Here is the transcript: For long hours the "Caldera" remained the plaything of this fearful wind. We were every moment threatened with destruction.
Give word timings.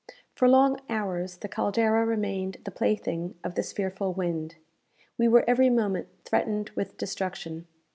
For 0.33 0.47
long 0.49 0.79
hours 0.89 1.37
the 1.37 1.47
"Caldera" 1.47 2.07
remained 2.07 2.57
the 2.65 2.71
plaything 2.71 3.35
of 3.43 3.53
this 3.53 3.71
fearful 3.71 4.13
wind. 4.15 4.55
We 5.15 5.27
were 5.27 5.45
every 5.47 5.69
moment 5.69 6.07
threatened 6.25 6.71
with 6.71 6.97
destruction. 6.97 7.67